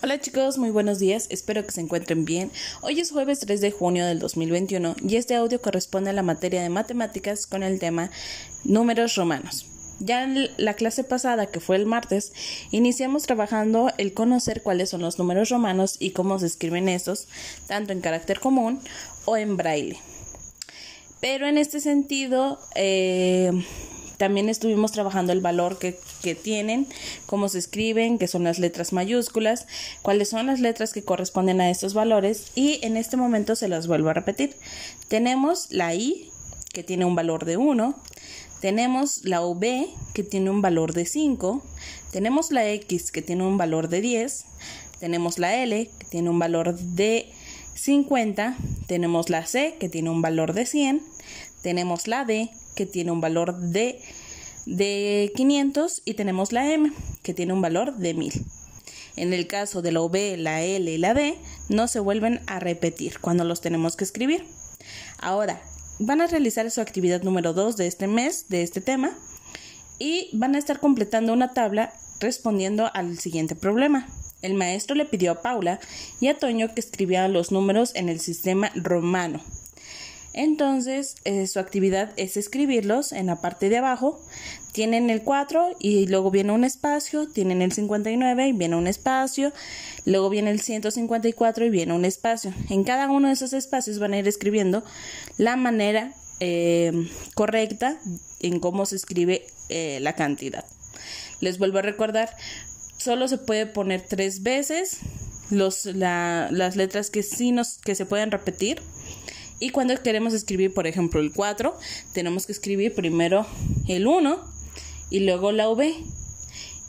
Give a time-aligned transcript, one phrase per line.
[0.00, 2.52] Hola chicos, muy buenos días, espero que se encuentren bien.
[2.82, 6.62] Hoy es jueves 3 de junio del 2021 y este audio corresponde a la materia
[6.62, 8.12] de matemáticas con el tema
[8.62, 9.66] números romanos.
[9.98, 12.32] Ya en la clase pasada, que fue el martes,
[12.70, 17.26] iniciamos trabajando el conocer cuáles son los números romanos y cómo se escriben estos,
[17.66, 18.78] tanto en carácter común
[19.24, 19.98] o en braille.
[21.20, 23.50] Pero en este sentido, eh,
[24.18, 25.98] también estuvimos trabajando el valor que,
[26.34, 26.86] tienen,
[27.26, 29.66] cómo se escriben, qué son las letras mayúsculas,
[30.02, 33.86] cuáles son las letras que corresponden a estos valores y en este momento se las
[33.86, 34.56] vuelvo a repetir.
[35.08, 36.30] Tenemos la I,
[36.72, 37.96] que tiene un valor de 1,
[38.60, 41.62] tenemos la V, que tiene un valor de 5,
[42.10, 44.44] tenemos la X, que tiene un valor de 10,
[44.98, 47.32] tenemos la L, que tiene un valor de
[47.78, 48.56] 50,
[48.88, 51.00] tenemos la C, que tiene un valor de 100,
[51.62, 54.02] tenemos la D, que tiene un valor de,
[54.66, 58.44] de 500 y tenemos la M, que tiene un valor de 1000.
[59.16, 61.38] En el caso de la V, la L y la D,
[61.68, 64.44] no se vuelven a repetir cuando los tenemos que escribir.
[65.18, 65.62] Ahora,
[66.00, 69.16] van a realizar su actividad número 2 de este mes, de este tema,
[70.00, 74.08] y van a estar completando una tabla respondiendo al siguiente problema.
[74.42, 75.80] El maestro le pidió a Paula
[76.20, 79.40] y a Toño que escribieran los números en el sistema romano.
[80.34, 84.20] Entonces, eh, su actividad es escribirlos en la parte de abajo.
[84.72, 89.52] Tienen el 4 y luego viene un espacio, tienen el 59 y viene un espacio,
[90.04, 92.52] luego viene el 154 y viene un espacio.
[92.70, 94.84] En cada uno de esos espacios van a ir escribiendo
[95.38, 96.92] la manera eh,
[97.34, 97.98] correcta
[98.38, 100.64] en cómo se escribe eh, la cantidad.
[101.40, 102.30] Les vuelvo a recordar,
[102.98, 104.98] solo se puede poner tres veces
[105.50, 108.82] los, las letras que sí nos, que se pueden repetir
[109.60, 111.76] y cuando queremos escribir, por ejemplo, el 4,
[112.12, 113.46] tenemos que escribir primero
[113.88, 114.38] el 1
[115.10, 115.94] y luego la V.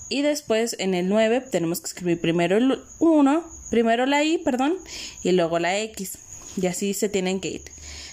[0.09, 4.77] Y después en el 9 tenemos que escribir primero el 1, primero la I, perdón,
[5.23, 6.19] y luego la X.
[6.57, 7.63] Y así se tienen que ir.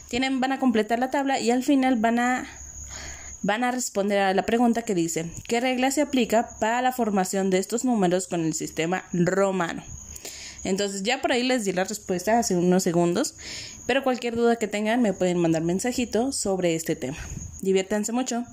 [0.08, 2.48] Tienen, van a completar la tabla y al final van a,
[3.46, 7.48] van a responder a la pregunta que dice, ¿qué regla se aplica para la formación
[7.48, 9.84] de estos números con el sistema romano?
[10.64, 13.36] Entonces ya por ahí les di la respuesta hace unos segundos,
[13.86, 17.18] pero cualquier duda que tengan me pueden mandar mensajito sobre este tema.
[17.62, 18.44] Diviértanse mucho.